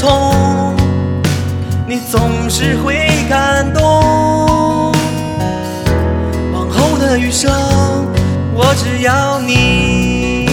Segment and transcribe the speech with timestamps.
[0.00, 0.76] 从，
[1.88, 3.82] 你总是会感动。
[6.52, 7.50] 往后的余生，
[8.54, 10.48] 我只要你。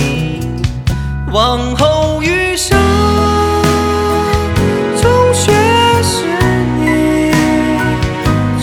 [1.31, 2.75] 往后余生，
[4.99, 5.51] 冬雪
[6.01, 6.25] 是
[6.79, 7.31] 你，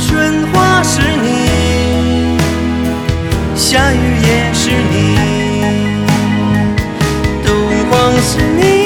[0.05, 2.39] 春花是你，
[3.55, 5.17] 夏雨也是你，
[7.47, 7.55] 冬
[7.89, 8.82] 光是你。